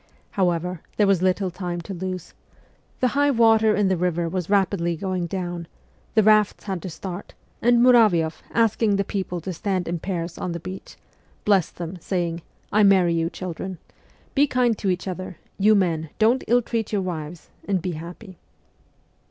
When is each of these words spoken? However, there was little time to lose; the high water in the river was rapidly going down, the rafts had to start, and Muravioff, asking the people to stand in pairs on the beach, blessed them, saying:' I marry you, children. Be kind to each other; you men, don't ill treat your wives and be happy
However, 0.31 0.81
there 0.97 1.05
was 1.05 1.21
little 1.21 1.51
time 1.51 1.79
to 1.81 1.93
lose; 1.93 2.33
the 3.01 3.09
high 3.09 3.29
water 3.29 3.75
in 3.75 3.87
the 3.87 3.95
river 3.95 4.27
was 4.27 4.49
rapidly 4.49 4.95
going 4.95 5.27
down, 5.27 5.67
the 6.15 6.23
rafts 6.23 6.63
had 6.63 6.81
to 6.81 6.89
start, 6.89 7.35
and 7.61 7.83
Muravioff, 7.83 8.41
asking 8.51 8.95
the 8.95 9.03
people 9.03 9.39
to 9.41 9.53
stand 9.53 9.87
in 9.87 9.99
pairs 9.99 10.39
on 10.39 10.53
the 10.53 10.59
beach, 10.59 10.97
blessed 11.45 11.75
them, 11.75 11.99
saying:' 12.01 12.41
I 12.73 12.81
marry 12.81 13.13
you, 13.13 13.29
children. 13.29 13.77
Be 14.33 14.47
kind 14.47 14.75
to 14.79 14.89
each 14.89 15.07
other; 15.07 15.37
you 15.59 15.75
men, 15.75 16.09
don't 16.17 16.43
ill 16.47 16.63
treat 16.63 16.91
your 16.91 17.03
wives 17.03 17.51
and 17.67 17.79
be 17.79 17.91
happy 17.91 18.39